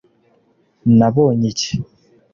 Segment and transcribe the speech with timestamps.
[0.97, 1.71] nabonye iki